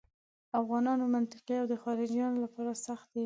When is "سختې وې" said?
2.85-3.19